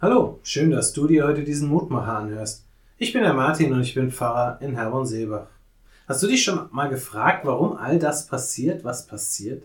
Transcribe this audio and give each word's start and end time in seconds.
Hallo, 0.00 0.38
schön, 0.44 0.70
dass 0.70 0.92
du 0.92 1.08
dir 1.08 1.26
heute 1.26 1.42
diesen 1.42 1.68
Mutmacher 1.68 2.18
anhörst. 2.18 2.64
Ich 2.98 3.12
bin 3.12 3.22
der 3.22 3.34
Martin 3.34 3.72
und 3.72 3.80
ich 3.80 3.96
bin 3.96 4.12
Pfarrer 4.12 4.62
in 4.62 4.76
Herborn-Seebach. 4.76 5.48
Hast 6.06 6.22
du 6.22 6.28
dich 6.28 6.44
schon 6.44 6.68
mal 6.70 6.88
gefragt, 6.88 7.44
warum 7.44 7.76
all 7.76 7.98
das 7.98 8.28
passiert, 8.28 8.84
was 8.84 9.08
passiert? 9.08 9.64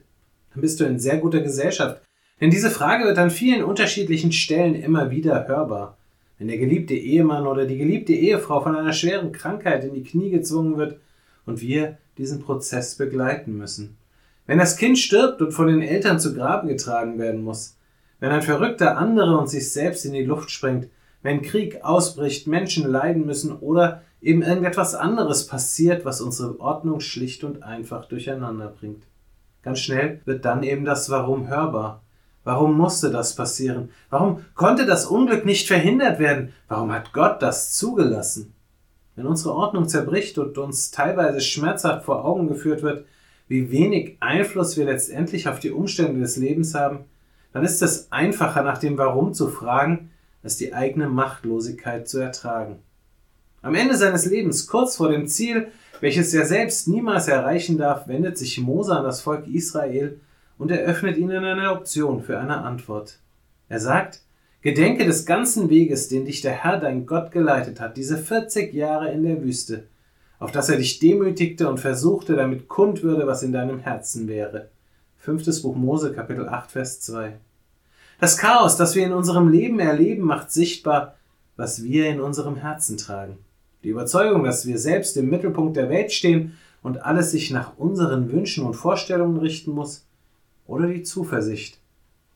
Dann 0.51 0.61
bist 0.61 0.79
du 0.79 0.85
in 0.85 0.97
sehr 0.97 1.19
guter 1.19 1.41
Gesellschaft. 1.41 2.01
Denn 2.41 2.49
diese 2.49 2.71
Frage 2.71 3.05
wird 3.05 3.19
an 3.19 3.29
vielen 3.29 3.63
unterschiedlichen 3.63 4.31
Stellen 4.31 4.73
immer 4.73 5.11
wieder 5.11 5.47
hörbar. 5.47 5.99
Wenn 6.39 6.47
der 6.47 6.57
geliebte 6.57 6.95
Ehemann 6.95 7.45
oder 7.45 7.67
die 7.67 7.77
geliebte 7.77 8.13
Ehefrau 8.13 8.59
von 8.59 8.75
einer 8.75 8.93
schweren 8.93 9.33
Krankheit 9.33 9.83
in 9.83 9.93
die 9.93 10.03
Knie 10.03 10.31
gezwungen 10.31 10.77
wird 10.77 10.99
und 11.45 11.61
wir 11.61 11.99
diesen 12.17 12.41
Prozess 12.41 12.95
begleiten 12.95 13.55
müssen. 13.55 13.97
Wenn 14.47 14.57
das 14.57 14.77
Kind 14.77 14.97
stirbt 14.97 15.43
und 15.43 15.51
von 15.51 15.67
den 15.67 15.83
Eltern 15.83 16.19
zu 16.19 16.33
Grabe 16.33 16.69
getragen 16.69 17.19
werden 17.19 17.43
muss 17.43 17.77
wenn 18.23 18.31
ein 18.31 18.41
Verrückter 18.41 18.97
andere 18.97 19.37
und 19.37 19.49
sich 19.49 19.73
selbst 19.73 20.05
in 20.05 20.13
die 20.13 20.23
Luft 20.23 20.49
sprengt, 20.49 20.87
wenn 21.23 21.41
Krieg 21.41 21.83
ausbricht, 21.83 22.47
Menschen 22.47 22.89
leiden 22.89 23.25
müssen 23.25 23.51
oder 23.51 24.01
eben 24.21 24.43
irgendetwas 24.43 24.95
anderes 24.95 25.45
passiert, 25.45 26.05
was 26.05 26.21
unsere 26.21 26.57
Ordnung 26.61 27.01
schlicht 27.01 27.43
und 27.43 27.63
einfach 27.63 28.05
durcheinander 28.05 28.67
bringt. 28.67 29.03
Ganz 29.61 29.79
schnell 29.79 30.21
wird 30.23 30.45
dann 30.45 30.63
eben 30.63 30.85
das 30.85 31.09
Warum 31.09 31.49
hörbar. 31.49 32.01
Warum 32.45 32.77
musste 32.77 33.11
das 33.11 33.35
passieren? 33.35 33.89
Warum 34.09 34.45
konnte 34.55 34.85
das 34.85 35.05
Unglück 35.05 35.43
nicht 35.43 35.67
verhindert 35.67 36.17
werden? 36.17 36.53
Warum 36.69 36.93
hat 36.93 37.11
Gott 37.11 37.41
das 37.41 37.73
zugelassen? 37.73 38.53
Wenn 39.17 39.25
unsere 39.25 39.53
Ordnung 39.53 39.89
zerbricht 39.89 40.37
und 40.37 40.57
uns 40.57 40.91
teilweise 40.91 41.41
schmerzhaft 41.41 42.05
vor 42.05 42.23
Augen 42.23 42.47
geführt 42.47 42.83
wird, 42.83 43.05
wie 43.49 43.69
wenig 43.69 44.15
Einfluss 44.21 44.77
wir 44.77 44.85
letztendlich 44.85 45.49
auf 45.49 45.59
die 45.59 45.71
Umstände 45.71 46.21
des 46.21 46.37
Lebens 46.37 46.73
haben, 46.73 47.03
dann 47.53 47.63
ist 47.63 47.81
es 47.81 48.11
einfacher, 48.11 48.63
nach 48.63 48.79
dem 48.79 48.97
Warum 48.97 49.33
zu 49.33 49.47
fragen, 49.47 50.09
als 50.43 50.57
die 50.57 50.73
eigene 50.73 51.07
Machtlosigkeit 51.07 52.07
zu 52.07 52.19
ertragen. 52.19 52.79
Am 53.61 53.75
Ende 53.75 53.95
seines 53.95 54.25
Lebens, 54.25 54.67
kurz 54.67 54.97
vor 54.97 55.09
dem 55.09 55.27
Ziel, 55.27 55.67
welches 56.01 56.33
er 56.33 56.45
selbst 56.45 56.89
niemals 56.89 57.29
erreichen 57.29 57.77
darf, 57.77 58.09
wendet 58.09 58.37
sich 58.37 58.59
Mose 58.59 58.93
an 58.93 59.05
das 59.05 59.21
Volk 59.21 59.47
Israel 59.47 60.19
und 60.57 60.69
eröffnet 60.69 61.17
ihnen 61.17 61.45
eine 61.45 61.71
Option 61.71 62.21
für 62.21 62.37
eine 62.37 62.57
Antwort. 62.57 63.19
Er 63.69 63.79
sagt, 63.79 64.19
Gedenke 64.61 65.05
des 65.05 65.25
ganzen 65.25 65.69
Weges, 65.69 66.09
den 66.09 66.25
dich 66.25 66.41
der 66.41 66.51
Herr 66.51 66.79
dein 66.79 67.05
Gott 67.05 67.31
geleitet 67.31 67.79
hat, 67.79 67.95
diese 67.95 68.17
40 68.17 68.73
Jahre 68.73 69.11
in 69.11 69.23
der 69.23 69.41
Wüste, 69.41 69.83
auf 70.39 70.51
dass 70.51 70.69
er 70.69 70.77
dich 70.77 70.99
demütigte 70.99 71.69
und 71.69 71.79
versuchte, 71.79 72.35
damit 72.35 72.67
kund 72.67 73.03
würde, 73.03 73.27
was 73.27 73.43
in 73.43 73.53
deinem 73.53 73.79
Herzen 73.79 74.27
wäre. 74.27 74.69
Fünftes 75.23 75.61
Buch 75.61 75.77
Mose, 75.77 76.11
Kapitel 76.11 76.49
8, 76.49 76.69
Vers 76.69 76.99
2. 76.99 77.37
Das 78.19 78.37
Chaos, 78.37 78.75
das 78.75 78.93
wir 78.93 79.05
in 79.05 79.13
unserem 79.13 79.47
Leben 79.47 79.79
erleben, 79.79 80.23
macht 80.23 80.51
sichtbar, 80.51 81.15
was 81.55 81.81
wir 81.81 82.09
in 82.09 82.19
unserem 82.19 82.57
Herzen 82.57 82.97
tragen. 82.97 83.37
Die 83.83 83.87
Überzeugung, 83.87 84.43
dass 84.43 84.67
wir 84.67 84.77
selbst 84.77 85.15
im 85.15 85.29
Mittelpunkt 85.29 85.77
der 85.77 85.89
Welt 85.89 86.11
stehen 86.11 86.57
und 86.81 87.05
alles 87.05 87.31
sich 87.31 87.51
nach 87.51 87.77
unseren 87.77 88.33
Wünschen 88.33 88.65
und 88.65 88.73
Vorstellungen 88.73 89.37
richten 89.37 89.71
muss, 89.71 90.05
oder 90.67 90.87
die 90.87 91.03
Zuversicht, 91.03 91.79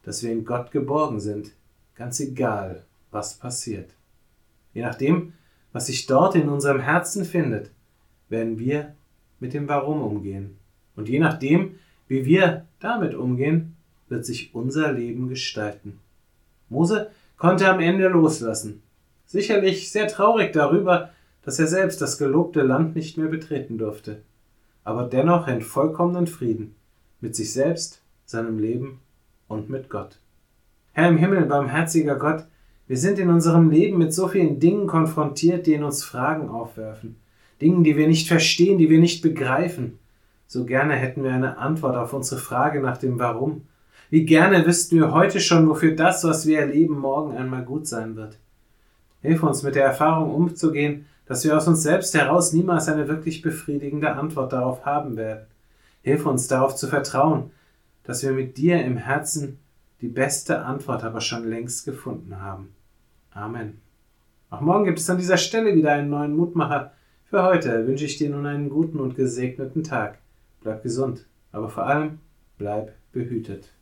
dass 0.04 0.24
wir 0.24 0.32
in 0.32 0.46
Gott 0.46 0.72
geborgen 0.72 1.20
sind, 1.20 1.52
ganz 1.94 2.22
egal, 2.22 2.86
was 3.12 3.34
passiert. 3.34 3.90
Je 4.74 4.82
nachdem, 4.82 5.34
was 5.74 5.88
sich 5.88 6.06
dort 6.06 6.36
in 6.36 6.48
unserem 6.48 6.80
Herzen 6.80 7.26
findet, 7.26 7.70
werden 8.30 8.60
wir 8.60 8.96
mit 9.42 9.54
dem 9.54 9.68
Warum 9.68 10.02
umgehen. 10.02 10.58
Und 10.96 11.10
je 11.10 11.20
nachdem, 11.20 11.76
wie 12.08 12.26
wir 12.26 12.66
damit 12.80 13.14
umgehen, 13.16 13.76
wird 14.10 14.26
sich 14.26 14.54
unser 14.56 14.92
Leben 14.94 15.30
gestalten. 15.30 16.00
Mose 16.70 17.10
konnte 17.38 17.70
am 17.70 17.80
Ende 17.80 18.08
loslassen. 18.08 18.82
Sicherlich 19.26 19.92
sehr 19.92 20.08
traurig 20.08 20.54
darüber, 20.54 21.12
dass 21.44 21.60
er 21.60 21.68
selbst 21.68 22.02
das 22.02 22.18
gelobte 22.18 22.62
Land 22.62 22.96
nicht 22.96 23.18
mehr 23.18 23.28
betreten 23.28 23.78
durfte, 23.78 24.22
aber 24.84 25.04
dennoch 25.04 25.48
in 25.48 25.62
vollkommenen 25.62 26.28
Frieden 26.28 26.76
mit 27.22 27.36
sich 27.36 27.54
selbst, 27.54 28.02
seinem 28.26 28.60
Leben 28.60 29.00
und 29.48 29.70
mit 29.70 29.90
Gott. 29.90 30.20
Herr 30.94 31.10
im 31.10 31.18
Himmel, 31.18 31.46
barmherziger 31.46 32.16
Gott, 32.16 32.46
wir 32.88 32.98
sind 32.98 33.20
in 33.20 33.30
unserem 33.30 33.70
Leben 33.70 33.98
mit 33.98 34.14
so 34.14 34.28
vielen 34.28 34.60
Dingen 34.60 34.88
konfrontiert, 34.88 35.68
die 35.68 35.74
in 35.74 35.84
uns 35.84 36.04
Fragen 36.04 36.50
aufwerfen, 36.50 37.18
Dingen, 37.62 37.84
die 37.84 37.98
wir 37.98 38.08
nicht 38.08 38.28
verstehen, 38.28 38.78
die 38.78 38.90
wir 38.90 39.00
nicht 39.00 39.22
begreifen. 39.22 40.00
So 40.48 40.66
gerne 40.66 40.96
hätten 40.96 41.24
wir 41.24 41.34
eine 41.34 41.58
Antwort 41.58 41.98
auf 41.98 42.14
unsere 42.14 42.40
Frage 42.40 42.80
nach 42.80 42.98
dem 42.98 43.20
Warum. 43.20 43.68
Wie 44.10 44.26
gerne 44.26 44.66
wüssten 44.66 44.96
wir 44.96 45.12
heute 45.12 45.42
schon, 45.42 45.68
wofür 45.68 45.94
das, 45.94 46.24
was 46.24 46.48
wir 46.48 46.60
erleben, 46.60 46.98
morgen 46.98 47.36
einmal 47.36 47.64
gut 47.64 47.86
sein 47.86 48.16
wird. 48.16 48.38
Hilf 49.22 49.44
uns 49.44 49.64
mit 49.64 49.76
der 49.76 49.84
Erfahrung 49.84 50.34
umzugehen, 50.34 51.06
dass 51.26 51.44
wir 51.44 51.58
aus 51.58 51.68
uns 51.68 51.84
selbst 51.84 52.14
heraus 52.14 52.54
niemals 52.54 52.88
eine 52.88 53.10
wirklich 53.10 53.42
befriedigende 53.42 54.14
Antwort 54.14 54.54
darauf 54.54 54.86
haben 54.86 55.18
werden. 55.18 55.46
Hilf 56.02 56.26
uns 56.26 56.48
darauf 56.48 56.76
zu 56.76 56.88
vertrauen, 56.88 57.52
dass 58.06 58.24
wir 58.24 58.32
mit 58.32 58.58
dir 58.58 58.82
im 58.86 58.96
Herzen 58.96 59.60
die 60.00 60.08
beste 60.08 60.64
Antwort 60.64 61.04
aber 61.04 61.20
schon 61.20 61.50
längst 61.50 61.84
gefunden 61.84 62.40
haben. 62.40 62.74
Amen. 63.32 63.82
Auch 64.50 64.62
morgen 64.62 64.86
gibt 64.86 65.00
es 65.00 65.10
an 65.10 65.18
dieser 65.18 65.36
Stelle 65.36 65.76
wieder 65.76 65.92
einen 65.92 66.10
neuen 66.10 66.38
Mutmacher. 66.38 66.94
Für 67.26 67.44
heute 67.44 67.86
wünsche 67.86 68.06
ich 68.06 68.18
dir 68.18 68.30
nun 68.30 68.46
einen 68.46 68.70
guten 68.70 69.02
und 69.02 69.18
gesegneten 69.18 69.84
Tag. 69.84 70.20
Bleib 70.62 70.84
gesund, 70.84 71.28
aber 71.52 71.70
vor 71.70 71.86
allem 71.86 72.20
bleib 72.58 72.94
behütet. 73.12 73.74